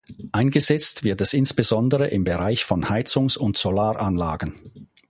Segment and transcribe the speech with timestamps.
[0.31, 4.89] Eingesetzt wird es insbesondere im Bereich von Heizungs- und Solaranlagen.